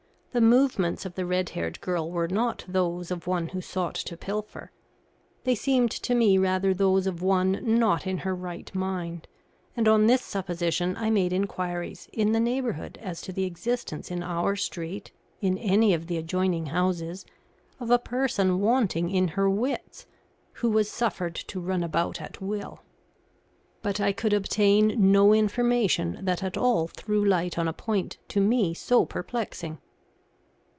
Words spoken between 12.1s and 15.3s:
in the neighbourhood as to the existence in our street,